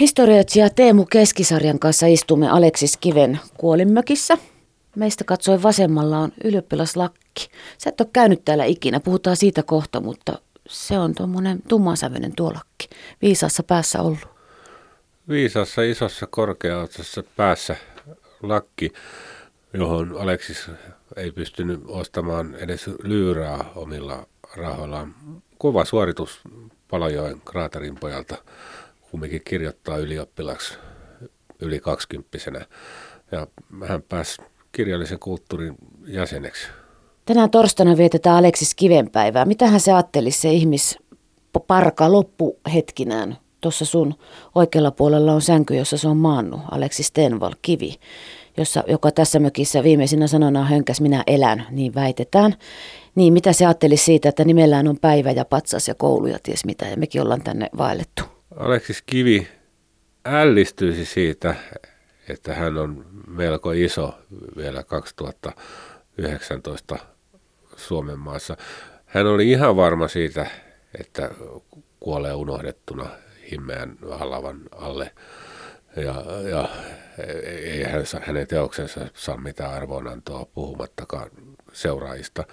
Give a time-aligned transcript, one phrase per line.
[0.00, 4.38] Historioitsija Teemu Keskisarjan kanssa istumme Aleksis Kiven kuolinmökissä.
[4.96, 7.48] Meistä katsoi vasemmalla on ylioppilaslakki.
[7.78, 10.38] Sä et ole käynyt täällä ikinä, puhutaan siitä kohta, mutta
[10.68, 12.88] se on tuommoinen tummansävyinen tuo lakki.
[13.22, 14.28] Viisaassa päässä ollut.
[15.28, 17.76] Viisaassa isossa korkeassa päässä
[18.42, 18.92] lakki,
[19.72, 20.70] johon Aleksis
[21.16, 24.26] ei pystynyt ostamaan edes lyyrää omilla
[24.56, 25.14] rahoillaan.
[25.58, 26.40] Kova suoritus
[26.90, 28.36] Palajoen kraatarin pojalta
[29.10, 30.74] kumminkin kirjoittaa ylioppilaksi
[31.60, 32.66] yli kaksikymppisenä.
[33.32, 33.46] Ja
[33.86, 35.74] hän pääsi kirjallisen kulttuurin
[36.06, 36.68] jäseneksi.
[37.24, 39.44] Tänään torstaina vietetään Aleksis Kivenpäivää.
[39.44, 40.98] Mitähän se ajatteli se ihmis
[41.66, 43.36] parka loppuhetkinään?
[43.60, 44.14] Tuossa sun
[44.54, 47.94] oikealla puolella on sänky, jossa se on maannut, Aleksis Tenval, kivi,
[48.56, 52.54] jossa, joka tässä mökissä viimeisinä sanona hönkäs minä elän, niin väitetään.
[53.14, 56.64] Niin mitä se ajatteli siitä, että nimellään on päivä ja patsas ja koulu ja ties
[56.64, 58.37] mitä, ja mekin ollaan tänne vaellettu.
[58.58, 59.48] Aleksis Kivi
[60.24, 61.54] ällistyisi siitä,
[62.28, 64.18] että hän on melko iso
[64.56, 66.98] vielä 2019
[67.76, 68.56] Suomen maassa.
[69.06, 70.46] Hän oli ihan varma siitä,
[71.00, 71.30] että
[72.00, 73.06] kuolee unohdettuna
[73.50, 75.12] himmeän halavan alle.
[75.96, 76.68] Ja, ja
[77.44, 81.30] ei hän, hänen teoksensa saa mitään arvonantoa puhumattakaan
[81.72, 82.44] seuraajista.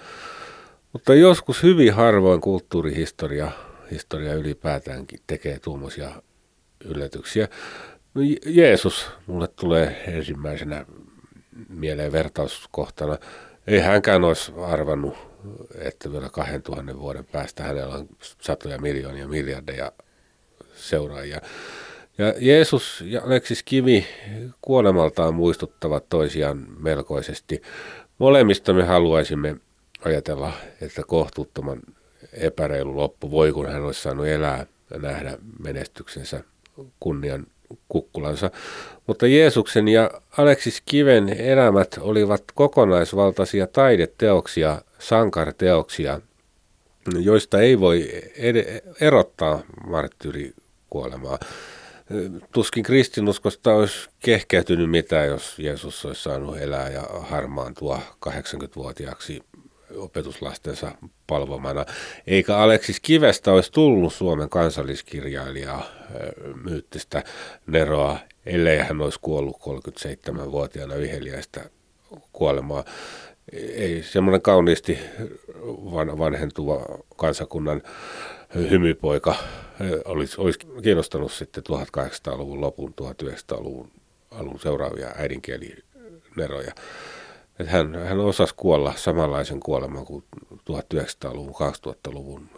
[0.94, 3.52] Mutta joskus hyvin harvoin kulttuurihistoria
[3.92, 6.22] historia ylipäätäänkin tekee tuommoisia
[6.86, 7.48] yllätyksiä.
[8.14, 10.86] No, Jeesus mulle tulee ensimmäisenä
[11.70, 13.18] mieleen vertauskohtana.
[13.68, 15.18] Ei hänkään olisi arvannut,
[15.76, 18.08] että vielä 2000 vuoden päästä hänellä on
[18.42, 19.92] satoja miljoonia, miljardeja
[20.76, 21.42] seuraajia.
[22.18, 24.06] Ja Jeesus ja Aleksis Kivi
[24.62, 27.62] kuolemaltaan muistuttavat toisiaan melkoisesti.
[28.18, 29.56] Molemmista me haluaisimme
[30.06, 31.82] ajatella, että kohtuuttoman
[32.38, 36.44] epäreilu loppu voi, kun hän olisi saanut elää ja nähdä menestyksensä
[37.00, 37.48] kunnian
[37.88, 38.52] kukkulansa.
[39.08, 46.22] Mutta Jeesuksen ja Aleksis Kiven elämät olivat kokonaisvaltaisia taideteoksia, sankarteoksia,
[47.20, 48.10] joista ei voi
[49.02, 51.40] erottaa marttyyrikuolemaa.
[52.52, 58.00] Tuskin kristinuskosta olisi kehkeytynyt mitään, jos Jeesus olisi saanut elää ja harmaantua
[58.30, 59.42] 80-vuotiaaksi
[59.98, 60.92] opetuslastensa
[61.28, 61.86] palvomana.
[62.28, 65.86] Eikä Aleksis Kivestä olisi tullut Suomen kansalliskirjailijaa
[66.64, 67.24] myyttistä
[67.68, 71.70] Neroa, ellei hän olisi kuollut 37-vuotiaana viheliäistä
[72.34, 72.84] kuolemaa.
[73.54, 75.00] Ei semmoinen kauniisti
[76.18, 76.86] vanhentuva
[77.16, 77.82] kansakunnan
[78.56, 79.36] hymypoika
[80.06, 81.64] olisi, olisi kiinnostanut sitten
[81.98, 83.92] 1800-luvun lopun, 1900-luvun
[84.32, 86.74] alun seuraavia äidinkielineroja.
[87.60, 90.24] Että hän, hän osasi kuolla samanlaisen kuoleman kuin
[90.54, 92.50] 1900-luvun, 2000-luvun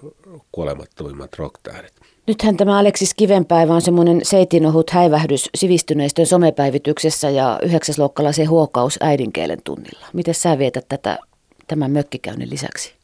[0.52, 1.94] kuolemattomimmat rocktähdet.
[2.28, 10.06] Nythän tämä Aleksis Kivenpäivä on semmoinen seitinohut häivähdys sivistyneistön somepäivityksessä ja yhdeksäsluokkalaisen huokaus äidinkielen tunnilla.
[10.14, 11.20] Miten sä vietät tätä
[11.68, 12.98] tämän mökkikäynnin lisäksi?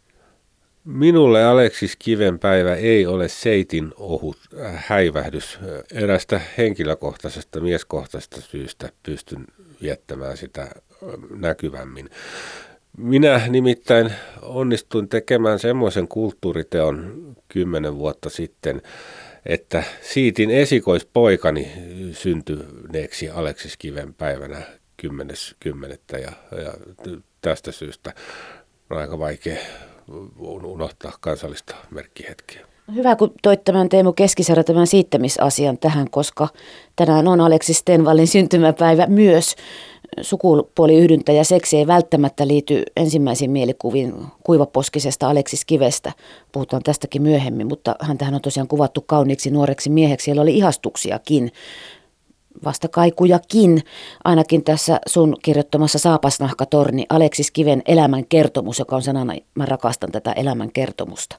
[0.85, 4.37] Minulle Aleksis Kivenpäivä ei ole seitin ohut
[4.75, 5.59] häivähdys.
[5.93, 9.45] Erästä henkilökohtaisesta, mieskohtaisesta syystä pystyn
[9.81, 10.67] viettämään sitä
[11.35, 12.09] näkyvämmin.
[12.97, 18.81] Minä nimittäin onnistuin tekemään semmoisen kulttuuriteon kymmenen vuotta sitten,
[19.45, 21.71] että siitin esikoispoikani
[22.11, 24.61] syntyneeksi Aleksis Kiven päivänä
[25.03, 26.19] 10.10.
[26.19, 26.31] Ja,
[26.63, 26.73] ja
[27.41, 28.13] tästä syystä
[28.89, 29.57] on aika vaikea
[30.63, 32.65] unohtaa kansallista merkkihetkeä.
[32.95, 36.47] Hyvä, kun toit tämän Teemu Keskisarja tämän siittämisasian tähän, koska
[36.95, 39.55] tänään on Aleksis Stenvallin syntymäpäivä myös
[40.21, 44.13] sukupuoliyhdyntä ja seksi ei välttämättä liity ensimmäisiin mielikuviin
[44.43, 46.11] kuivaposkisesta Aleksis Kivestä.
[46.51, 50.23] Puhutaan tästäkin myöhemmin, mutta häntähän on tosiaan kuvattu kauniiksi nuoreksi mieheksi.
[50.23, 51.51] Siellä oli ihastuksiakin,
[52.65, 53.81] vastakaikujakin,
[54.23, 60.31] ainakin tässä sun kirjoittamassa Saapasnahkatorni, Aleksis Kiven elämän kertomus, joka on sanana, mä rakastan tätä
[60.31, 61.37] elämän kertomusta.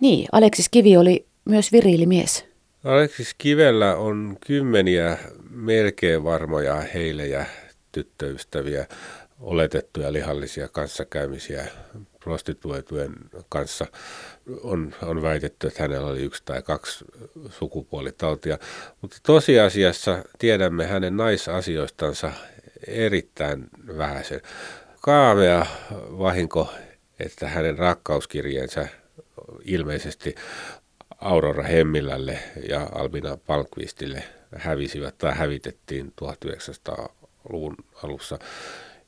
[0.00, 2.44] Niin, Aleksis Kivi oli myös viriilimies.
[2.84, 5.18] Aleksis Kivellä on kymmeniä
[5.50, 7.46] melkein varmoja heilejä
[7.94, 8.86] tyttöystäviä,
[9.40, 11.66] oletettuja lihallisia kanssakäymisiä
[12.20, 13.12] prostituoitujen
[13.48, 13.86] kanssa.
[14.62, 17.04] On, on väitetty, että hänellä oli yksi tai kaksi
[17.50, 18.58] sukupuolitautia,
[19.00, 22.32] mutta tosiasiassa tiedämme hänen naisasioistansa
[22.86, 23.66] erittäin
[23.98, 24.40] vähäisen.
[25.00, 25.66] Kaavea
[26.18, 26.72] vahinko,
[27.18, 28.88] että hänen rakkauskirjeensä
[29.64, 30.34] ilmeisesti
[31.20, 32.38] Aurora Hemmilälle
[32.68, 34.24] ja Albina Palkvistille
[34.56, 37.08] hävisivät tai hävitettiin 1900
[37.52, 38.38] luvun alussa.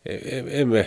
[0.07, 0.87] E, e, emme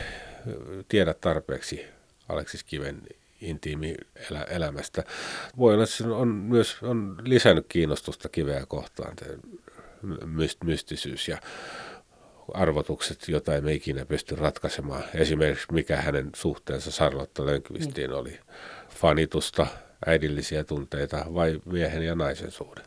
[0.88, 1.86] tiedä tarpeeksi
[2.30, 3.02] Aleksis Kiven
[3.42, 3.96] intiimi
[4.32, 5.04] elä, elämästä.
[5.58, 9.16] Voi olla, että on myös on lisännyt kiinnostusta kiveä kohtaan.
[10.64, 11.38] mystisyys ja
[12.54, 15.04] arvotukset, joita emme ikinä pysty ratkaisemaan.
[15.14, 18.40] Esimerkiksi mikä hänen suhteensa Charlotte Lönkvistiin oli.
[18.90, 19.68] Fanitusta,
[20.06, 22.82] äidillisiä tunteita vai miehen ja naisen suhde.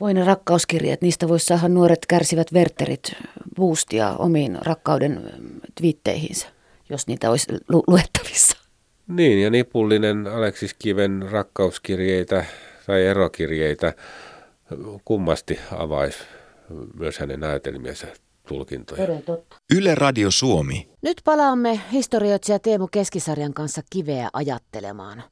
[0.00, 3.12] Voi ne rakkauskirjat, niistä voisi saada nuoret kärsivät verterit
[3.56, 5.30] boostia omiin rakkauden
[5.74, 6.46] twiitteihinsä,
[6.88, 8.56] jos niitä olisi lu- luettavissa.
[9.08, 12.44] Niin, ja nipullinen Aleksis Kiven rakkauskirjeitä
[12.86, 13.94] tai erokirjeitä
[15.04, 16.18] kummasti avaisi
[16.98, 18.06] myös hänen näytelmiensä
[18.48, 19.06] tulkintoja.
[19.76, 20.88] Yle Radio Suomi.
[21.02, 25.22] Nyt palaamme historioitsija Teemu Keskisarjan kanssa kiveä ajattelemaan.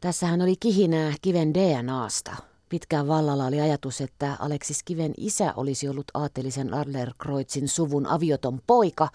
[0.00, 2.36] Tässähän oli kihinää kiven DNAsta.
[2.68, 9.08] Pitkään vallalla oli ajatus, että Aleksis Kiven isä olisi ollut aatelisen Adlerkreuzin suvun avioton poika.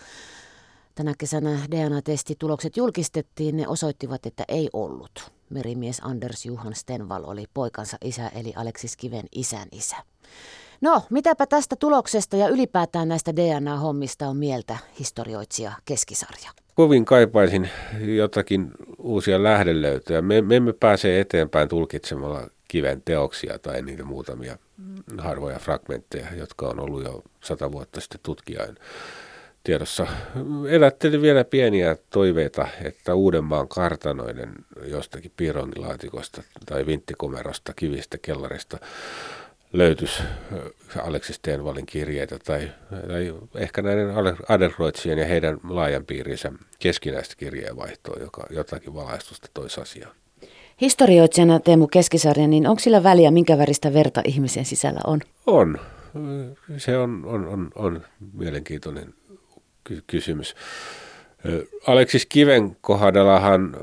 [0.96, 5.32] Tänä kesänä DNA-testitulokset julkistettiin, ne osoittivat, että ei ollut.
[5.50, 9.96] Merimies Anders Johan Stenval oli poikansa isä eli Aleksis Kiven isän isä.
[10.82, 16.52] No, mitäpä tästä tuloksesta ja ylipäätään näistä DNA-hommista on mieltä historioitsija Keskisarja?
[16.76, 17.70] Kovin kaipaisin
[18.16, 20.22] jotakin uusia lähdelöytöjä.
[20.22, 24.58] Me, me emme pääse eteenpäin tulkitsemalla kiven teoksia tai niitä muutamia
[25.18, 28.76] harvoja fragmentteja, jotka on ollut jo sata vuotta sitten tutkijain
[29.64, 30.08] tiedossa.
[30.70, 34.54] Elättelin vielä pieniä toiveita, että Uudenmaan kartanoiden
[34.86, 38.78] jostakin piirongilaatikosta tai vinttikomerosta, kivistä, kellarista
[39.74, 40.24] löytyisi
[41.04, 42.72] Aleksis Stenvalin kirjeitä tai,
[43.08, 44.14] tai ehkä näiden
[44.50, 50.21] Adelroitsien ja heidän laajan piirinsä keskinäistä kirjeenvaihtoa, joka jotakin valaistusta toisi asiaan.
[50.82, 55.20] Historioitsijana Teemu Keskisarja, niin onko sillä väliä, minkä väristä verta ihmisen sisällä on?
[55.48, 55.80] On.
[56.78, 58.02] Se on, on, on, on
[58.34, 59.14] mielenkiintoinen
[59.84, 60.56] ky- kysymys.
[61.88, 63.78] Aleksis Kiven kohdallahan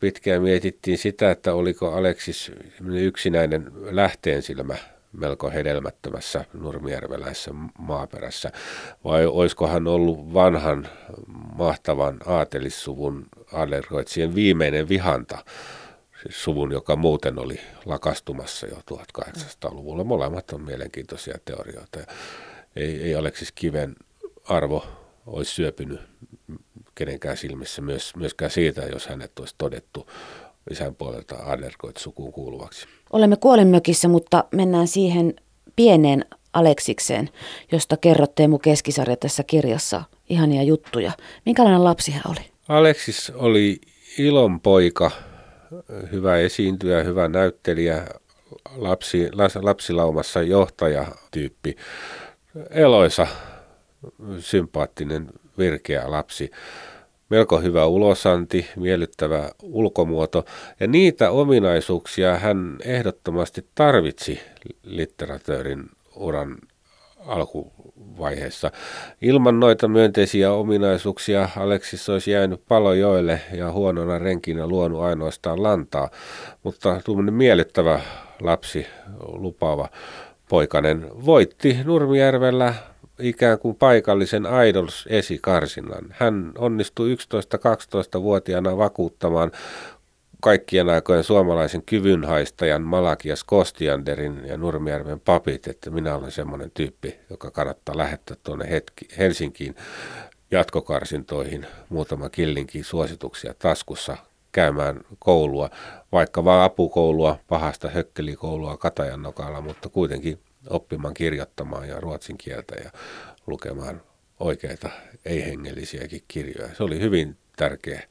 [0.00, 2.52] pitkään mietittiin sitä, että oliko Aleksis
[2.92, 4.74] yksinäinen lähteensilmä
[5.12, 8.52] melko hedelmättömässä nurmijärveläisessä maaperässä,
[9.04, 10.88] vai olisikohan ollut vanhan
[11.56, 15.38] mahtavan aatelissuvun Adlercreutzien viimeinen vihanta,
[16.22, 20.04] siis suvun, joka muuten oli lakastumassa jo 1800-luvulla.
[20.04, 21.98] Molemmat on mielenkiintoisia teorioita.
[22.76, 23.96] Ei, ei Aleksis Kiven
[24.48, 24.86] arvo
[25.26, 26.00] olisi syöpynyt
[26.94, 30.06] kenenkään silmissä myös, myöskään siitä, jos hänet olisi todettu
[30.70, 32.86] isän puolelta Adlerkoit-sukuun kuuluvaksi.
[33.12, 35.34] Olemme kuolinmökissä, mutta mennään siihen
[35.76, 37.30] pieneen Aleksikseen,
[37.72, 40.02] josta kerrot Teemu Keskisarja tässä kirjassa.
[40.28, 41.12] Ihania juttuja.
[41.46, 42.50] Minkälainen lapsi hän oli?
[42.68, 43.80] Aleksis oli
[44.18, 45.10] ilon poika,
[46.12, 48.06] hyvä esiintyjä, hyvä näyttelijä,
[48.76, 49.28] lapsi,
[49.62, 51.76] lapsilaumassa johtajatyyppi,
[52.70, 53.26] eloisa,
[54.38, 55.28] sympaattinen,
[55.58, 56.50] virkeä lapsi.
[57.30, 60.44] Melko hyvä ulosanti, miellyttävä ulkomuoto.
[60.80, 64.40] Ja niitä ominaisuuksia hän ehdottomasti tarvitsi
[64.82, 65.84] litteratöörin
[66.16, 66.58] uran
[67.26, 68.70] alkuvaiheessa.
[69.22, 76.10] Ilman noita myönteisiä ominaisuuksia Aleksis olisi jäänyt palojoille ja huonona renkinä luonut ainoastaan lantaa,
[76.62, 78.00] mutta tuommoinen miellyttävä
[78.40, 78.86] lapsi,
[79.20, 79.88] lupaava
[80.48, 82.74] poikanen, voitti Nurmijärvellä
[83.18, 86.04] ikään kuin paikallisen Idols-esikarsinnan.
[86.10, 89.50] Hän onnistui 11-12-vuotiaana vakuuttamaan
[90.42, 97.50] kaikkien aikojen suomalaisen kyvynhaistajan Malakias Kostianderin ja Nurmijärven papit, että minä olen semmoinen tyyppi, joka
[97.50, 99.74] kannattaa lähettää tuonne hetki, Helsinkiin
[100.50, 104.16] jatkokarsintoihin muutama killinkin suosituksia taskussa
[104.52, 105.70] käymään koulua,
[106.12, 110.38] vaikka vain apukoulua, pahasta hökkelikoulua Katajan nokalla, mutta kuitenkin
[110.70, 112.90] oppimaan kirjoittamaan ja ruotsin kieltä ja
[113.46, 114.02] lukemaan
[114.40, 114.90] oikeita
[115.24, 116.74] ei-hengellisiäkin kirjoja.
[116.74, 118.02] Se oli hyvin tärkeä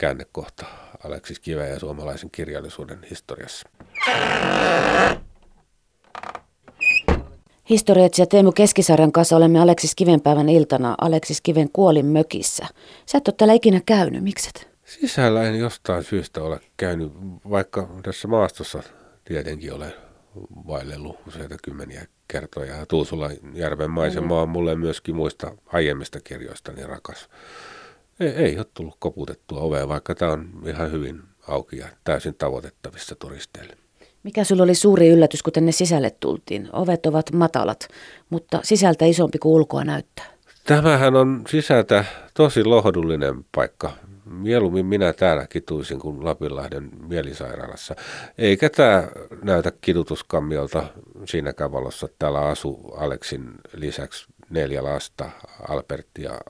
[0.00, 0.66] käännekohta
[1.04, 3.68] Aleksis Kiveä ja suomalaisen kirjallisuuden historiassa.
[7.70, 12.66] Historioitsija Teemu Keskisarjan kanssa olemme Aleksis Kivenpäivän iltana Aleksis Kiven kuolin mökissä.
[13.06, 14.68] Sä et ole täällä ikinä käynyt, mikset?
[14.84, 17.12] Sisällä en jostain syystä ole käynyt,
[17.50, 18.82] vaikka tässä maastossa
[19.24, 19.92] tietenkin olen
[20.66, 22.76] vaellellut useita kymmeniä kertoja.
[22.76, 27.28] Ja Tuusula järven maisema on mulle myöskin muista aiemmista kirjoistani rakas.
[28.20, 33.14] Ei, ei ole tullut koputettua ovea, vaikka tämä on ihan hyvin auki ja täysin tavoitettavissa
[33.14, 33.76] turisteille.
[34.22, 36.68] Mikä sulla oli suuri yllätys, kun tänne sisälle tultiin?
[36.72, 37.88] Ovet ovat matalat,
[38.30, 40.26] mutta sisältä isompi kuin ulkoa näyttää.
[40.64, 43.92] Tämähän on sisältä tosi lohdullinen paikka
[44.24, 47.94] mieluummin minä täällä kituisin kuin Lapinlahden mielisairaalassa.
[48.38, 49.08] Eikä tämä
[49.42, 50.82] näytä kidutuskammiolta
[51.24, 52.08] siinäkään valossa.
[52.18, 55.30] Täällä asuu Aleksin lisäksi neljä lasta,
[55.68, 56.40] Albertti ja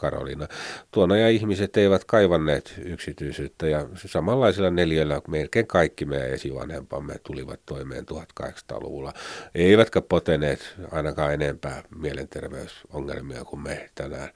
[0.00, 0.48] Karolina.
[0.90, 8.04] Tuona ja ihmiset eivät kaivanneet yksityisyyttä ja samanlaisilla neljöillä melkein kaikki meidän esivanhempamme tulivat toimeen
[8.10, 9.12] 1800-luvulla.
[9.54, 10.60] Eivätkä poteneet
[10.92, 14.28] ainakaan enempää mielenterveysongelmia kuin me tänään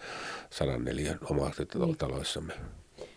[0.51, 2.53] 104 omakotitaloissamme.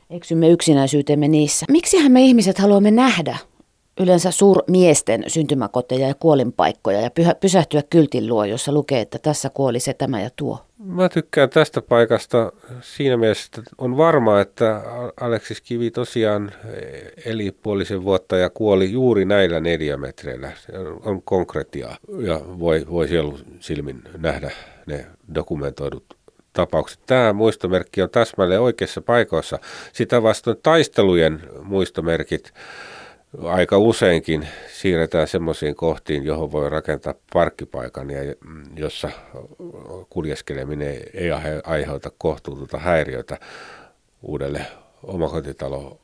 [0.10, 1.66] Eksymme yksinäisyytemme niissä.
[1.70, 3.38] Miksihän me ihmiset haluamme nähdä
[4.00, 9.80] yleensä suurmiesten syntymäkoteja ja kuolinpaikkoja ja pyhä, pysähtyä kyltin luo, jossa lukee, että tässä kuoli
[9.80, 10.60] se, tämä ja tuo?
[10.84, 12.52] Mä tykkään tästä paikasta
[12.82, 14.82] siinä mielessä, että on varma, että
[15.22, 16.52] Aleksis Kivi tosiaan
[17.26, 20.52] eli puolisen vuotta ja kuoli juuri näillä neliömetreillä.
[20.66, 20.72] Se
[21.06, 24.52] on konkretiaa ja voi, voi sielun silmin nähdä
[24.86, 26.18] ne dokumentoidut
[26.54, 27.00] tapaukset.
[27.06, 29.60] Tämä muistomerkki on täsmälleen oikeassa paikoissa.
[29.94, 32.54] Sitä vastoin taistelujen muistomerkit
[33.44, 38.20] aika useinkin siirretään semmoisiin kohtiin, johon voi rakentaa parkkipaikan ja
[38.76, 39.10] jossa
[40.10, 41.32] kuljeskeleminen ei
[41.64, 43.38] aiheuta kohtuutonta häiriötä
[44.22, 44.62] uudelle
[45.04, 46.00] omakotitalo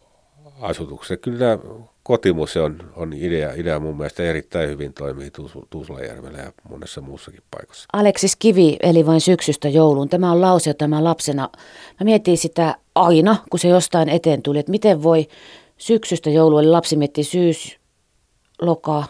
[0.61, 1.17] asutukselle.
[1.17, 1.59] Kyllä
[2.03, 5.31] kotimuseon on idea, idea mun mielestä erittäin hyvin toimii
[5.69, 7.87] Tuusulajärvellä ja monessa muussakin paikassa.
[7.93, 10.09] Aleksis Kivi eli vain syksystä jouluun.
[10.09, 11.49] Tämä on lause, jota mä lapsena,
[11.99, 15.27] mä mietin sitä aina, kun se jostain eteen tuli, että miten voi
[15.83, 17.77] syksystä joulu, eli lapsi mietti syys,
[18.61, 19.03] loka,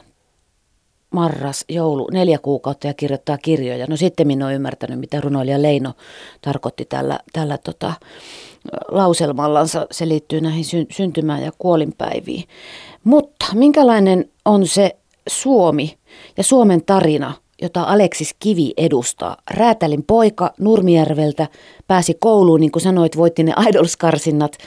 [1.12, 3.86] marras, joulu, neljä kuukautta ja kirjoittaa kirjoja.
[3.90, 5.94] No sitten minä olen ymmärtänyt, mitä runoilija Leino
[6.42, 7.94] tarkoitti tällä, tällä tota,
[8.88, 9.88] lauselmallansa.
[9.92, 12.44] Se liittyy näihin sy- syntymään ja kuolinpäiviin.
[13.04, 14.96] Mutta minkälainen on se
[15.30, 15.98] Suomi
[16.38, 19.38] ja Suomen tarina, jota Aleksis Kivi edustaa?
[19.52, 21.48] Räätälin poika Nurmijärveltä
[21.88, 24.58] pääsi kouluun, niin kuin sanoit, voitti ne Idols-karsinnat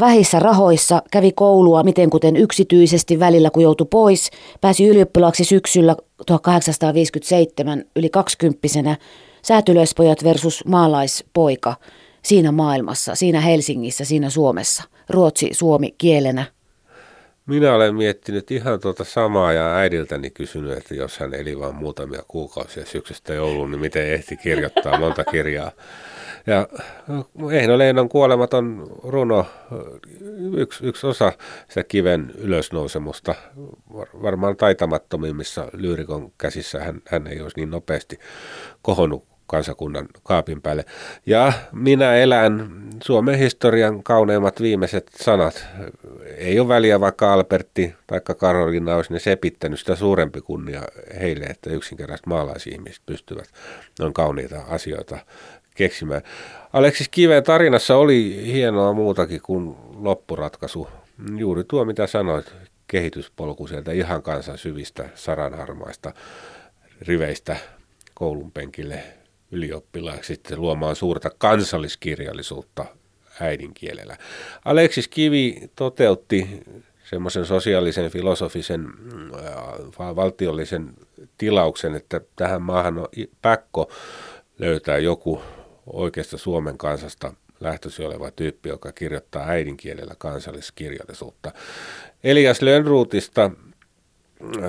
[0.00, 5.96] vähissä rahoissa, kävi koulua miten kuten yksityisesti välillä kun joutui pois, pääsi ylioppilaaksi syksyllä
[6.26, 8.96] 1857 yli kaksikymppisenä
[9.42, 11.74] säätylöispojat versus maalaispoika
[12.22, 16.44] siinä maailmassa, siinä Helsingissä, siinä Suomessa, ruotsi, suomi kielenä.
[17.46, 22.22] Minä olen miettinyt ihan tuota samaa ja äidiltäni kysynyt, että jos hän eli vain muutamia
[22.28, 25.72] kuukausia syksystä jouluun, niin miten ehti kirjoittaa monta kirjaa.
[26.46, 26.68] Ja
[27.52, 29.46] Eino Leinon kuolematon runo,
[30.56, 31.32] yksi, yksi osa
[31.68, 33.34] sitä kiven ylösnousemusta,
[34.22, 38.18] varmaan taitamattomimmissa lyyrikon käsissä hän, hän ei olisi niin nopeasti
[38.82, 40.84] kohonnut kansakunnan kaapin päälle.
[41.26, 42.70] Ja minä elän
[43.02, 45.66] Suomen historian kauneimmat viimeiset sanat.
[46.36, 50.82] Ei ole väliä, vaikka Albertti tai Karolina olisi ne sepittänyt sitä suurempi kunnia
[51.20, 53.48] heille, että yksinkertaiset maalaisihmiset pystyvät
[53.98, 55.18] noin kauniita asioita
[55.78, 56.22] keksimään.
[56.72, 60.88] Aleksis Kiveen tarinassa oli hienoa muutakin kuin loppuratkaisu.
[61.36, 62.54] Juuri tuo, mitä sanoit,
[62.86, 66.12] kehityspolku sieltä ihan kansan syvistä saranharmaista
[67.00, 67.56] riveistä
[68.14, 69.02] koulun penkille
[69.52, 72.84] ylioppilaaksi sitten luomaan suurta kansalliskirjallisuutta
[73.40, 74.16] äidinkielellä.
[74.64, 76.62] Aleksis Kivi toteutti
[77.04, 78.86] semmoisen sosiaalisen, filosofisen,
[79.34, 80.92] äh, valtiollisen
[81.38, 83.08] tilauksen, että tähän maahan on
[83.42, 83.90] pakko
[84.58, 85.42] löytää joku
[85.92, 91.52] oikeasta Suomen kansasta lähtöisin oleva tyyppi, joka kirjoittaa äidinkielellä kansalliskirjallisuutta.
[92.24, 93.50] Elias Lönnruutista,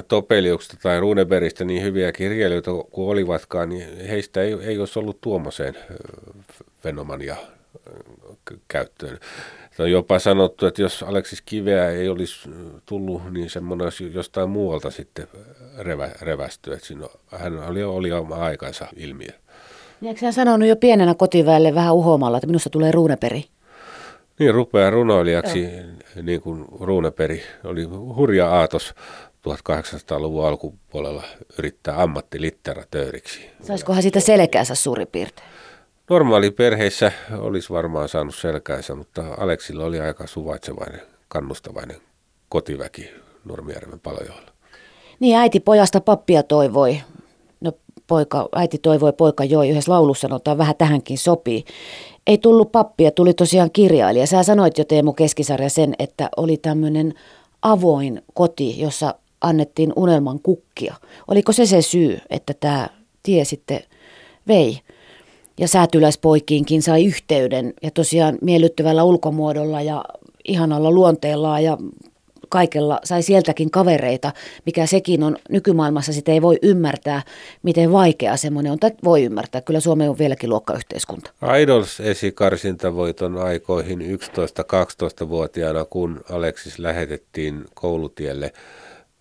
[0.07, 5.77] Topeliuksesta tai Runebergistä niin hyviä kirjailijoita kuin olivatkaan, niin heistä ei, ei olisi ollut tuommoiseen
[6.81, 7.35] fenomania
[8.67, 9.19] käyttöön.
[9.79, 12.49] On jopa sanottu, että jos Aleksis Kiveä ei olisi
[12.85, 15.27] tullut, niin semmoinen olisi jostain muualta sitten
[15.77, 16.73] revä, revästy.
[16.73, 19.31] Että siinä hän oli, oli oma aikansa ilmiö.
[20.01, 23.45] Niin eikö hän sanonut jo pienenä kotiväelle vähän uhomalla, että minusta tulee ruuneperi?
[24.39, 26.23] Niin, rupeaa runoilijaksi, Joo.
[26.23, 27.41] niin kuin ruuneperi.
[27.63, 27.83] Oli
[28.15, 28.93] hurja aatos
[29.49, 31.23] 1800-luvun alkupuolella
[31.59, 33.49] yrittää ammattilitterätööriksi.
[33.63, 35.47] Saisikohan siitä selkäänsä suurin piirtein?
[36.09, 41.97] Normaali perheissä olisi varmaan saanut selkäänsä, mutta Aleksilla oli aika suvaitsevainen, kannustavainen
[42.49, 43.09] kotiväki
[43.45, 44.51] Nurmijärven palojoilla.
[45.19, 47.01] Niin äiti pojasta pappia toivoi
[48.09, 51.65] poika, äiti toivoi, poika joi, yhdessä laulussa sanotaan, vähän tähänkin sopii.
[52.27, 54.27] Ei tullut pappia, tuli tosiaan kirjailija.
[54.27, 57.13] Sä sanoit jo Teemu Keskisarja sen, että oli tämmöinen
[57.61, 60.95] avoin koti, jossa annettiin unelman kukkia.
[61.27, 62.89] Oliko se se syy, että tämä
[63.23, 63.79] tie sitten
[64.47, 64.79] vei?
[65.57, 70.05] Ja säätyläispoikiinkin sai yhteyden ja tosiaan miellyttävällä ulkomuodolla ja
[70.47, 71.77] ihanalla luonteella ja
[72.49, 74.31] kaikella sai sieltäkin kavereita,
[74.65, 77.21] mikä sekin on nykymaailmassa, sitä ei voi ymmärtää,
[77.63, 78.79] miten vaikea semmoinen on.
[78.79, 81.31] Tai voi ymmärtää, kyllä Suomi on vieläkin luokkayhteiskunta.
[81.61, 88.53] Idols esikarsintavoiton aikoihin 11-12-vuotiaana, kun Aleksis lähetettiin koulutielle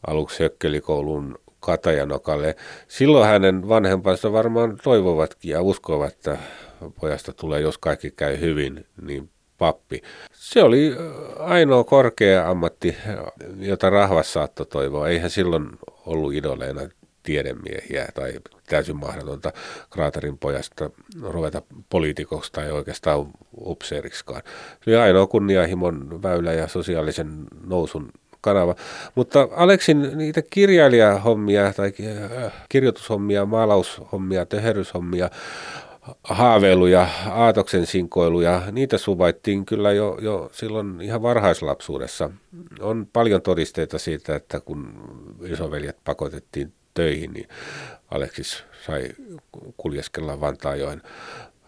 [0.06, 2.56] aluksi Hökkelikoulun Katajanokalle.
[2.88, 6.38] Silloin hänen vanhempansa varmaan toivovatkin ja uskovat, että
[7.00, 10.02] pojasta tulee, jos kaikki käy hyvin, niin pappi.
[10.32, 10.96] Se oli
[11.38, 12.96] ainoa korkea ammatti,
[13.58, 15.08] jota rahvas saattoi toivoa.
[15.08, 15.68] Eihän silloin
[16.06, 16.80] ollut idoleina
[17.22, 18.32] tiedemiehiä tai
[18.68, 19.52] täysin mahdotonta
[19.90, 20.90] kraaterin pojasta
[21.22, 23.26] ruveta poliitikoksi tai oikeastaan
[23.60, 24.42] upseeriksikaan.
[24.84, 28.74] Se oli ainoa kunnianhimon väylä ja sosiaalisen nousun kanava.
[29.14, 31.92] Mutta Aleksin niitä kirjailijahommia tai
[32.46, 35.30] äh, kirjoitushommia, maalaushommia, töheryshommia,
[36.24, 42.30] haaveiluja, aatoksen sinkoiluja, niitä suvaittiin kyllä jo, jo silloin ihan varhaislapsuudessa.
[42.80, 44.92] On paljon todisteita siitä, että kun
[45.44, 47.48] isoveljet pakotettiin töihin, niin
[48.10, 49.08] Aleksis sai
[49.76, 51.02] kuljeskella Vantaajoen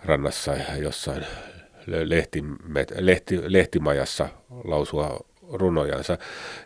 [0.05, 1.27] rannassa jossain
[1.87, 2.45] lehti,
[2.99, 4.29] lehti, lehtimajassa
[4.65, 5.21] lausua
[5.53, 6.19] runojansa.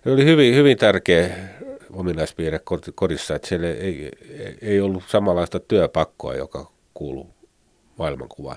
[0.04, 1.36] Se oli hyvin, hyvin tärkeä
[1.92, 2.60] ominaispiirre
[2.94, 4.10] kodissa, että siellä ei,
[4.62, 7.33] ei ollut samanlaista työpakkoa, joka kuuluu
[7.98, 8.56] maailmankuvaan.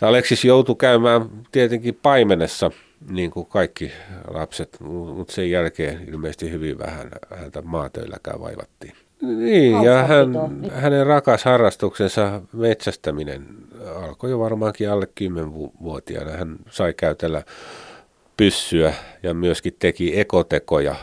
[0.00, 2.70] Aleksis joutui käymään tietenkin paimenessa,
[3.10, 3.92] niin kuin kaikki
[4.28, 8.92] lapset, mutta sen jälkeen ilmeisesti hyvin vähän häntä maatöilläkään vaivattiin.
[9.22, 10.32] Niin, ja hän,
[10.72, 13.46] hänen rakas harrastuksensa metsästäminen
[13.96, 16.30] alkoi jo varmaankin alle 10-vuotiaana.
[16.30, 17.42] Hän sai käytellä
[18.36, 20.94] pyssyä ja myöskin teki ekotekoja,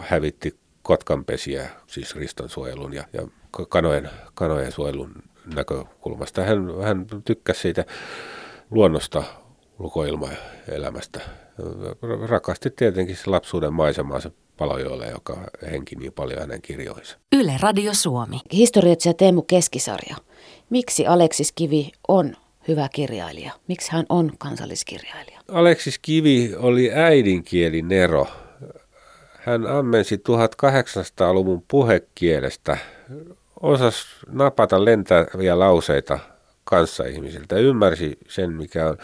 [0.00, 3.22] hävitti kotkanpesiä, siis ristonsuojelun ja, ja
[3.68, 5.12] kanojen, kanojen suojelun
[5.54, 6.42] näkökulmasta.
[6.42, 7.84] Hän, hän tykkäsi siitä
[8.70, 9.22] luonnosta,
[9.78, 11.20] ulkoilmaelämästä.
[12.28, 15.36] Rakasti tietenkin se lapsuuden maisemaansa Palojoelle, joka
[15.70, 17.18] henki niin paljon hänen kirjoihinsa.
[17.32, 18.40] Yle Radio Suomi.
[18.52, 20.16] Historioitsija Teemu Keskisarja.
[20.70, 22.36] Miksi Aleksis Kivi on
[22.68, 23.52] hyvä kirjailija?
[23.68, 25.40] Miksi hän on kansalliskirjailija?
[25.48, 28.26] Aleksis Kivi oli äidinkieli Nero.
[29.38, 32.76] Hän ammensi 1800-luvun puhekielestä,
[33.60, 36.18] osasi napata lentäviä lauseita
[36.64, 38.96] kanssaihmisiltä, ymmärsi sen, mikä on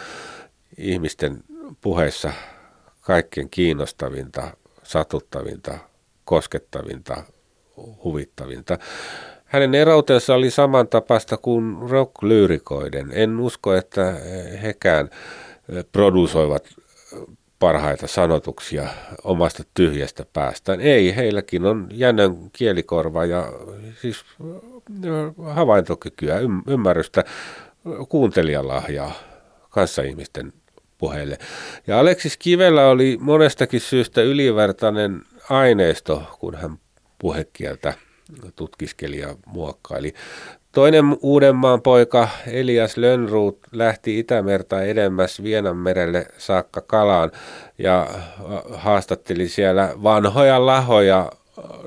[0.79, 1.43] ihmisten
[1.81, 2.33] puheessa
[3.01, 5.79] kaikkein kiinnostavinta, satuttavinta,
[6.25, 7.23] koskettavinta,
[8.05, 8.79] huvittavinta.
[9.45, 13.09] Hänen erautensa oli samantapaista kuin rock-lyyrikoiden.
[13.13, 14.13] En usko, että
[14.63, 15.11] hekään
[15.93, 16.69] produsoivat
[17.59, 18.89] parhaita sanotuksia
[19.25, 20.81] omasta tyhjästä päästään.
[20.81, 23.53] Ei, heilläkin on jännän kielikorva ja
[24.01, 24.25] siis
[25.55, 26.39] havaintokykyä,
[26.69, 27.25] ymmärrystä,
[28.09, 29.13] kuuntelijalahjaa
[29.71, 30.53] kanssaihmisten
[30.99, 31.39] puheille.
[31.87, 36.79] Ja Aleksis Kivellä oli monestakin syystä ylivertainen aineisto, kun hän
[37.19, 37.95] puhekieltä
[38.57, 40.15] tutkiskeli ja muokkaili.
[40.77, 47.33] Toinen Uudenmaan poika Elias Lönnruut lähti Itämerta edemmäs Vienanmerelle saakka kalaan
[47.79, 48.09] ja
[48.73, 51.33] haastatteli siellä vanhoja lahoja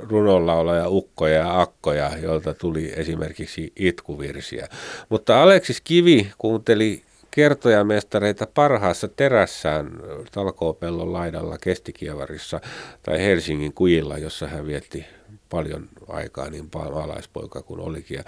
[0.09, 4.67] runolla ukkoja ja akkoja, joilta tuli esimerkiksi itkuvirsiä.
[5.09, 9.91] Mutta Aleksis Kivi kuunteli kertojamestareita parhaassa terässään
[10.31, 12.61] talkoopellon laidalla Kestikievarissa
[13.03, 15.05] tai Helsingin kujilla, jossa hän vietti
[15.49, 18.17] paljon aikaa niin maalaispoika kuin olikin.
[18.17, 18.23] Ja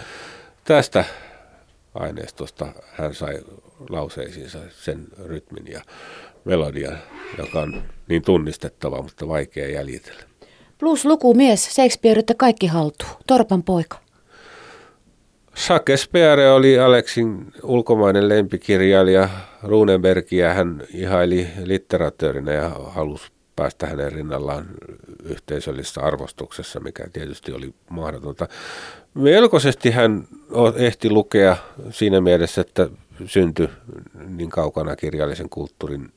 [0.63, 1.05] tästä
[1.93, 3.39] aineistosta hän sai
[3.89, 5.81] lauseisiinsa sen rytmin ja
[6.45, 6.97] melodian,
[7.37, 10.23] joka on niin tunnistettava, mutta vaikea jäljitellä.
[10.77, 13.07] Plus lukumies, Shakespeare, kaikki haltuu.
[13.27, 13.97] Torpan poika.
[15.55, 19.29] Shakespeare oli Aleksin ulkomainen lempikirjailija.
[19.63, 24.65] Runebergia hän ihaili literatöörinä ja halusi päästä hänen rinnallaan
[25.23, 28.47] yhteisöllisessä arvostuksessa, mikä tietysti oli mahdotonta.
[29.13, 30.27] Melkoisesti hän
[30.75, 31.57] ehti lukea
[31.89, 32.89] siinä mielessä, että
[33.25, 33.69] syntyi
[34.27, 36.11] niin kaukana kirjallisen kulttuurin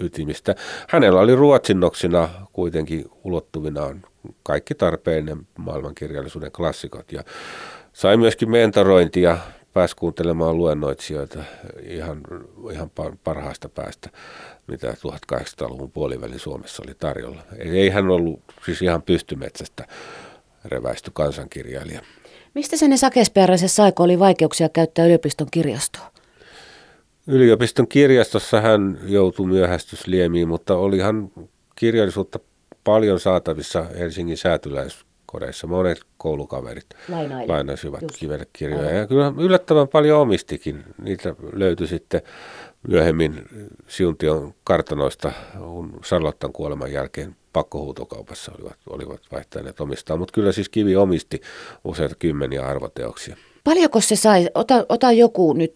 [0.00, 0.54] ytimistä.
[0.88, 4.02] Hänellä oli ruotsinnoksina kuitenkin ulottuvinaan
[4.42, 7.24] kaikki tarpeellinen maailmankirjallisuuden klassikot ja
[7.92, 9.38] sai myöskin mentorointia,
[9.74, 11.38] pääsi kuuntelemaan luennoitsijoita
[11.82, 12.20] ihan,
[12.72, 12.90] ihan
[13.24, 14.10] parhaasta päästä,
[14.66, 17.42] mitä 1800-luvun puolivälin Suomessa oli tarjolla.
[17.58, 19.86] Ei hän ollut siis ihan pystymetsästä
[20.64, 22.00] reväisty kansankirjailija.
[22.54, 26.12] Mistä sen sakesperäisen saiko oli vaikeuksia käyttää yliopiston kirjastoa?
[27.26, 31.30] Yliopiston kirjastossa hän joutui myöhästysliemiin, mutta olihan
[31.74, 32.38] kirjallisuutta
[32.84, 34.36] paljon saatavissa Helsingin
[35.40, 35.66] säätyläiskodeissa.
[35.66, 37.48] Monet koulukaverit Lainaili.
[37.48, 38.90] lainasivat kivelle kirjoja.
[38.90, 40.84] Ja kyllä yllättävän paljon omistikin.
[41.02, 42.22] Niitä löytyi sitten
[42.88, 43.42] myöhemmin
[43.88, 45.32] Siuntion kartanoista
[46.02, 50.16] Charlottan kuoleman jälkeen pakkohuutokaupassa olivat, olivat vaihtaneet omistaa.
[50.16, 51.40] Mutta kyllä siis Kivi omisti
[51.84, 53.36] useita kymmeniä arvoteoksia.
[53.64, 54.48] Paljonko se sai?
[54.54, 55.74] Ota, ota joku nyt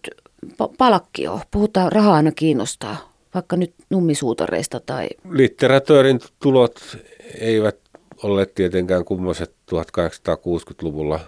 [0.77, 1.41] palkkio.
[1.51, 2.97] Puhutaan, rahaa aina kiinnostaa,
[3.33, 5.09] vaikka nyt nummisuutareista tai...
[5.31, 6.97] Litteratöörin tulot
[7.39, 7.88] eivät
[8.23, 11.19] olleet tietenkään kummoiset 1860-luvulla.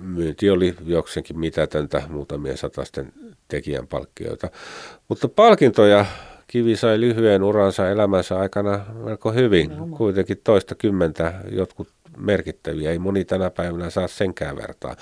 [0.00, 3.12] Myynti oli jokseenkin mitätöntä muutamien satasten
[3.48, 4.50] tekijän palkkioita.
[5.08, 6.06] Mutta palkintoja
[6.46, 9.70] Kivi sai lyhyen uransa elämänsä aikana melko hyvin.
[9.96, 12.90] Kuitenkin toista kymmentä jotkut merkittäviä.
[12.90, 14.96] Ei moni tänä päivänä saa senkään vertaa.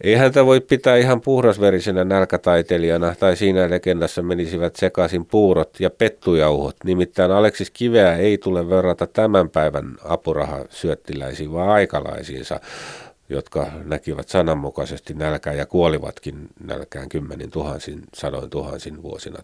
[0.00, 6.76] Ei häntä voi pitää ihan puhdasverisenä nälkätaiteilijana tai siinä legendassa menisivät sekaisin puurot ja pettujauhot.
[6.84, 12.60] Nimittäin Aleksis Kiveä ei tule verrata tämän päivän apurahasyöttiläisiin, vaan aikalaisiinsa,
[13.28, 19.42] jotka näkivät sananmukaisesti nälkää ja kuolivatkin nälkään kymmenin tuhansin, sadoin tuhansin vuosina 1867-68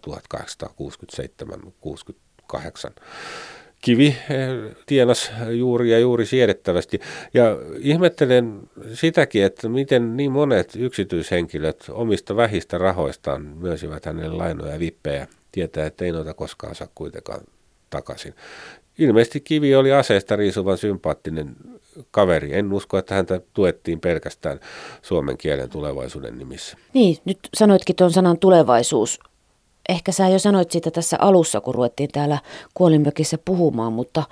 [3.85, 6.99] kivi eh, tienas juuri ja juuri siedettävästi.
[7.33, 8.59] Ja ihmettelen
[8.93, 15.85] sitäkin, että miten niin monet yksityishenkilöt omista vähistä rahoistaan myösivät hänelle lainoja ja vippejä, tietää,
[15.85, 17.41] että ei noita koskaan saa kuitenkaan
[17.89, 18.33] takaisin.
[18.97, 21.55] Ilmeisesti Kivi oli aseesta riisuvan sympaattinen
[22.11, 22.55] kaveri.
[22.55, 24.59] En usko, että häntä tuettiin pelkästään
[25.01, 26.77] suomen kielen tulevaisuuden nimissä.
[26.93, 29.19] Niin, nyt sanoitkin tuon sanan tulevaisuus
[29.89, 32.37] ehkä sä jo sanoit siitä tässä alussa, kun ruvettiin täällä
[32.73, 34.23] kuolinmökissä puhumaan, mutta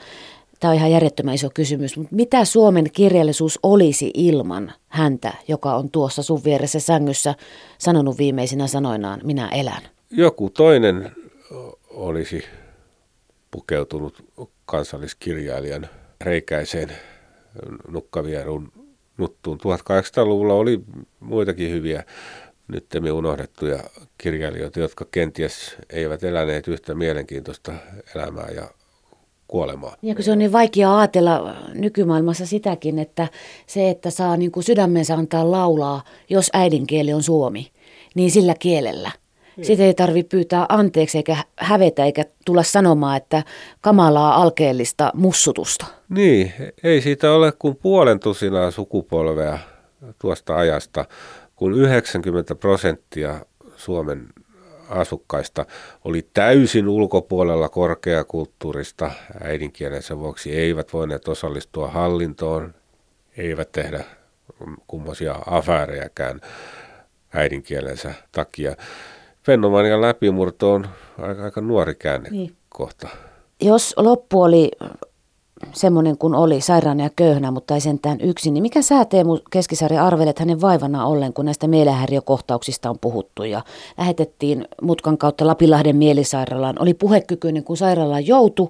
[0.60, 1.98] tämä on ihan järjettömän iso kysymys.
[1.98, 7.36] Mutta mitä Suomen kirjallisuus olisi ilman häntä, joka on tuossa sun vieressä sängyssä
[7.78, 9.82] sanonut viimeisinä sanoinaan, minä elän?
[10.12, 11.12] Joku toinen
[11.90, 12.44] olisi
[13.52, 14.26] pukeutunut
[14.66, 15.90] kansalliskirjailijan
[16.22, 16.92] reikäiseen
[17.88, 18.72] nukkavierun
[19.18, 19.58] nuttuun.
[19.58, 20.82] 1800-luvulla oli
[21.20, 22.04] muitakin hyviä
[22.68, 23.80] nyt me unohdettuja
[24.18, 27.74] kirjailijoita, jotka kenties eivät eläneet yhtä mielenkiintoista
[28.16, 28.68] elämää ja
[29.48, 29.96] kuolemaa.
[30.02, 33.28] Ja kun se on niin vaikea ajatella nykymaailmassa sitäkin, että
[33.68, 37.72] se, että saa niin kuin sydämensä antaa laulaa, jos äidinkieli on suomi,
[38.16, 39.12] niin sillä kielellä.
[39.58, 39.66] Niin.
[39.66, 43.44] Sitä ei tarvitse pyytää anteeksi eikä hävetä eikä tulla sanomaan, että
[43.82, 45.86] kamalaa alkeellista mussutusta.
[46.10, 49.60] Niin, ei siitä ole kuin puolen tusinaa sukupolvea
[50.20, 51.06] tuosta ajasta,
[51.56, 54.28] kun 90 prosenttia Suomen
[54.90, 55.66] asukkaista
[56.06, 59.12] oli täysin ulkopuolella korkeakulttuurista
[59.44, 62.74] äidinkielensä vuoksi, eivät voineet osallistua hallintoon,
[63.38, 64.04] eivät tehdä
[64.88, 66.42] kummoisia afäärejäkään
[67.34, 68.76] äidinkielensä takia.
[69.44, 70.88] Fenomanian läpimurto on
[71.18, 73.08] aika, aika nuori käännekohta.
[73.08, 73.70] Niin.
[73.70, 74.72] Jos loppu oli
[75.74, 80.06] semmoinen kuin oli, sairaana ja köyhänä, mutta ei sentään yksin, niin mikä sä Teemu Keskisarja
[80.06, 83.62] arvelet hänen vaivana ollen, kun näistä mielenhäiriökohtauksista on puhuttu ja
[83.98, 86.76] lähetettiin mutkan kautta Lapilahden mielisairaalaan.
[86.80, 88.70] Oli puhekykyinen, kun sairaalaan joutui,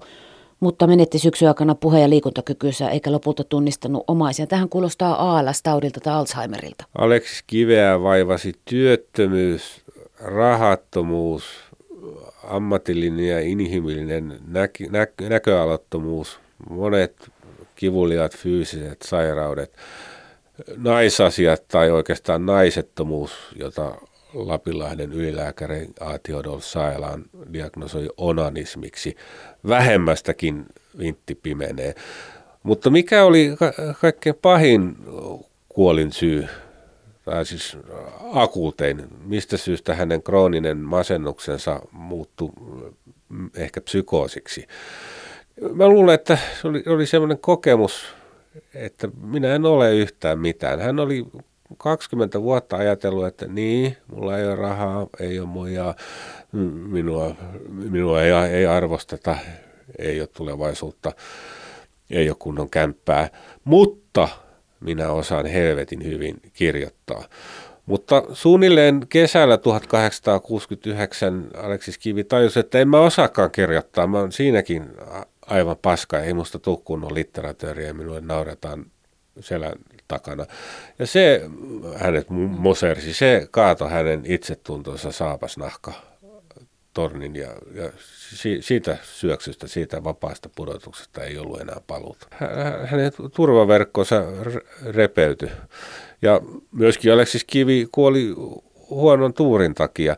[0.59, 4.47] mutta menetti syksyn aikana puhe- ja liikuntakykynsä eikä lopulta tunnistanut omaisia.
[4.47, 6.85] Tähän kuulostaa ALS-taudilta tai Alzheimerilta.
[6.97, 9.81] Aleksis Kiveä vaivasi työttömyys,
[10.19, 11.43] rahattomuus,
[12.43, 17.31] ammatillinen ja inhimillinen näk- nä- näköalattomuus, monet
[17.75, 19.77] kivuliaat fyysiset sairaudet,
[20.77, 23.95] naisasiat tai oikeastaan naisettomuus, jota
[24.33, 29.15] Lapinlahden ylilääkäri Aatiodol Saelaan diagnosoi onanismiksi.
[29.67, 30.65] Vähemmästäkin
[30.99, 31.95] vintti pimenee.
[32.63, 34.95] Mutta mikä oli ka- kaikkein pahin
[35.69, 36.47] kuolin syy,
[37.25, 37.77] tai siis
[38.33, 42.49] akuutein, mistä syystä hänen krooninen masennuksensa muuttui
[43.55, 44.67] ehkä psykoosiksi?
[45.73, 48.15] Mä luulen, että se oli, oli semmoinen kokemus,
[48.73, 50.79] että minä en ole yhtään mitään.
[50.79, 51.25] Hän oli
[51.77, 55.95] 20 vuotta ajatellut, että niin, mulla ei ole rahaa, ei ole muja,
[56.87, 57.35] minua,
[57.69, 59.35] minua ei, ei arvosteta,
[59.99, 61.11] ei ole tulevaisuutta,
[62.11, 63.29] ei ole kunnon kämppää,
[63.63, 64.27] mutta
[64.79, 67.23] minä osaan helvetin hyvin kirjoittaa.
[67.85, 74.07] Mutta suunnilleen kesällä 1869 Aleksis Kivi tajusi, että en mä osaakaan kirjoittaa.
[74.07, 74.85] Mä oon siinäkin
[75.53, 78.85] aivan paska, ei musta tule kunnon litteratööriä minulle nauretaan
[79.39, 79.73] selän
[80.07, 80.45] takana.
[80.99, 81.41] Ja se
[81.95, 85.93] hänet mosersi, se kaato hänen itsetuntonsa saapasnahka
[86.93, 87.89] tornin ja, ja
[88.35, 92.27] si, siitä syöksystä, siitä vapaasta pudotuksesta ei ollut enää paluuta.
[92.85, 94.23] Hänen turvaverkkonsa
[94.85, 95.49] repeytyi
[96.21, 98.33] ja myöskin Aleksis Kivi kuoli
[98.89, 100.15] huonon tuurin takia.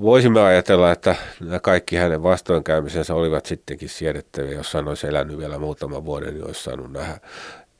[0.00, 1.16] Voisimme ajatella, että
[1.62, 6.62] kaikki hänen vastoinkäymisensä olivat sittenkin siedettäviä, jos hän olisi elänyt vielä muutaman vuoden, niin olisi
[6.62, 7.20] saanut nähdä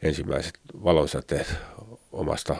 [0.02, 0.52] ensimmäiset
[0.84, 1.54] valonsäteet
[2.12, 2.56] omasta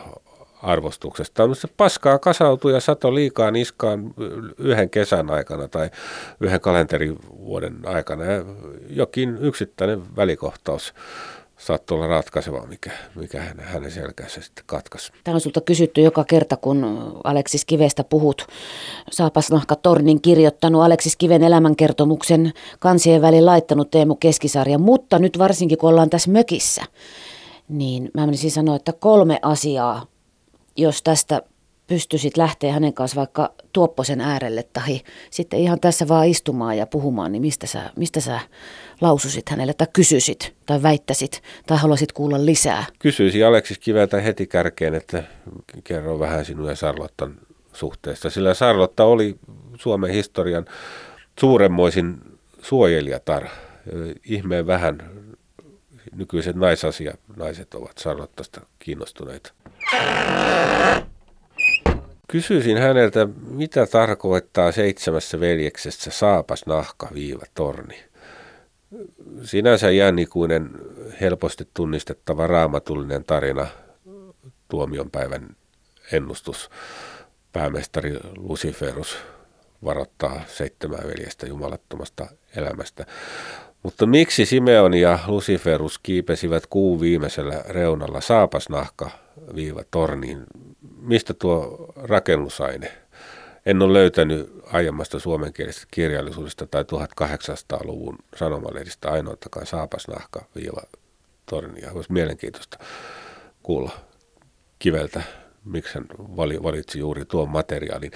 [0.63, 1.47] arvostuksesta.
[1.47, 4.13] Mutta se paskaa kasautui ja sato liikaa niskaan
[4.57, 5.89] yhden kesän aikana tai
[6.39, 8.23] yhden kalenterivuoden aikana.
[8.25, 8.45] Ja
[8.89, 10.93] jokin yksittäinen välikohtaus
[11.65, 15.11] saattoi olla ratkaiseva, mikä, mikä hänen, hänen selkänsä sitten katkaisi.
[15.23, 18.47] Tämä on sulta kysytty joka kerta, kun Aleksis Kivestä puhut.
[19.11, 25.89] Saapasnahka Tornin kirjoittanut Aleksis Kiven elämänkertomuksen kansien väliin laittanut Teemu Keskisarja, mutta nyt varsinkin kun
[25.89, 26.83] ollaan tässä mökissä,
[27.69, 30.05] niin mä menisin sanoa, että kolme asiaa,
[30.77, 31.41] jos tästä
[31.87, 37.31] pystyisit lähteä hänen kanssa vaikka Tuopposen äärelle tai sitten ihan tässä vaan istumaan ja puhumaan,
[37.31, 38.39] niin mistä sä, mistä sä
[39.03, 42.85] laususit hänelle tai kysyisit tai väittäisit tai haluaisit kuulla lisää?
[42.99, 45.23] Kysyisin Aleksis Kiveltä heti kärkeen, että
[45.83, 47.35] kerro vähän sinun ja Sarlottan
[47.73, 49.35] suhteesta, sillä Sarlotta oli
[49.79, 50.65] Suomen historian
[51.39, 52.17] suuremmoisin
[52.61, 53.47] suojelijatar.
[54.23, 55.11] Ihmeen vähän
[56.15, 59.53] nykyiset naisasia, naiset ovat Sarlottasta kiinnostuneita.
[62.27, 68.12] Kysyisin häneltä, mitä tarkoittaa seitsemässä veljeksessä saapas nahka viiva torni.
[69.43, 70.69] Sinänsä jännikuinen,
[71.21, 73.67] helposti tunnistettava raamatullinen tarina,
[74.67, 75.55] tuomionpäivän
[76.11, 76.69] ennustus.
[77.51, 79.17] Päämestari Luciferus
[79.83, 83.05] varoittaa seitsemää veljestä jumalattomasta elämästä.
[83.83, 89.09] Mutta miksi Simeon ja Luciferus kiipesivät kuun viimeisellä reunalla saapasnahka
[89.55, 90.43] viiva torniin?
[91.01, 93.02] Mistä tuo rakennusaine?
[93.65, 100.81] En ole löytänyt aiemmasta suomenkielisestä kirjallisuudesta tai 1800-luvun sanomalehdistä ainoatakaan saapasnahka viiva
[101.45, 101.91] tornia.
[101.91, 102.77] Olisi mielenkiintoista
[103.63, 103.91] kuulla
[104.79, 105.23] kiveltä
[105.65, 106.05] miksi hän
[106.63, 108.11] valitsi juuri tuon materiaalin.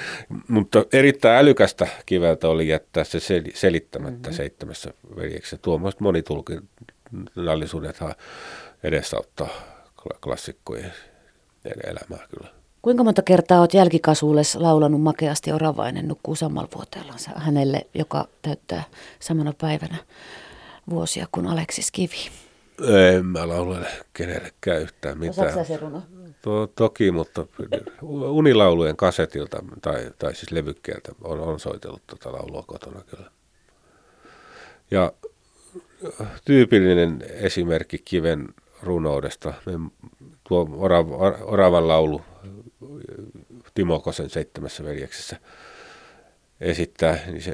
[0.47, 3.19] Mutta erittäin älykästä kiveltä oli jättää se
[3.53, 4.37] selittämättä mm-hmm.
[4.37, 5.57] seitsemässä veljeksessä.
[5.57, 8.15] Tuommoiset monitulkinnallisuudethan
[8.83, 9.49] edesauttaa
[10.23, 10.93] klassikkojen
[11.83, 12.56] elämää kyllä.
[12.81, 18.83] Kuinka monta kertaa olet jälkikasvuulles laulanut makeasti Oravainen nukkuu samalla vuoteellansa hänelle, joka täyttää
[19.19, 19.97] samana päivänä
[20.89, 22.29] vuosia kuin Aleksis Kivi?
[23.15, 25.47] En mä laulele kenellekään yhtään mitään.
[25.47, 26.01] Osaatko se runo?
[26.41, 27.45] To, toki, mutta
[28.01, 33.31] unilaulujen kasetilta tai, tai siis levykkeeltä on, on soitellut tuota laulua kotona kyllä.
[34.91, 35.11] Ja
[36.45, 38.47] tyypillinen esimerkki kiven
[38.83, 39.53] runoudesta,
[40.47, 41.07] tuo orav,
[41.41, 42.21] Oravan laulu
[43.73, 45.37] Timo Kosen seitsemässä veljeksessä
[46.61, 47.53] esittää, niin se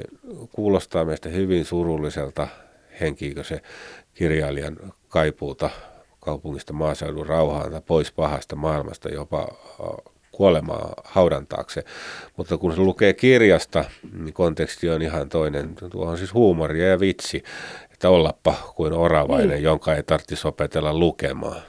[0.52, 2.48] kuulostaa meistä hyvin surulliselta
[3.00, 3.62] henkiikö se
[4.14, 4.76] kirjailijan
[5.08, 5.70] kaipuuta
[6.20, 9.48] kaupungista maaseudun rauhaan tai pois pahasta maailmasta jopa
[10.32, 11.84] kuolemaa haudan taakse.
[12.36, 15.74] Mutta kun se lukee kirjasta, niin konteksti on ihan toinen.
[15.90, 17.42] Tuo on siis huumoria ja vitsi,
[17.92, 19.62] että ollappa kuin oravainen, niin.
[19.62, 21.62] jonka ei tarvitsisi opetella lukemaan.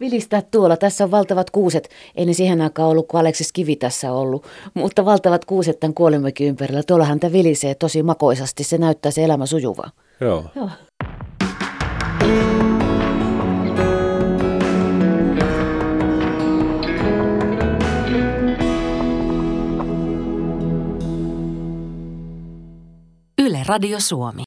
[0.00, 0.76] Vilistää tuolla.
[0.76, 1.88] Tässä on valtavat kuuset.
[2.14, 4.46] Ei ne siihen aikaan ollut, kun Aleksis Kivi tässä ollut.
[4.74, 6.82] Mutta valtavat kuuset tämän kuolemäkin ympärillä.
[6.82, 8.64] Tuolla häntä vilisee tosi makoisasti.
[8.64, 9.90] Se näyttää se elämä sujuvaa.
[10.20, 10.44] Joo.
[10.54, 10.68] Joo.
[23.38, 24.40] Yle Radio Suomi.